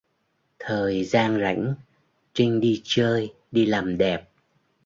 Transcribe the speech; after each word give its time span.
Thời 0.59 1.03
gian 1.03 1.39
rảnh 1.41 1.73
Trinh 2.33 2.59
đi 2.61 2.81
chơi 2.83 3.33
đi 3.51 3.65
làm 3.65 3.97
đẹp 3.97 4.29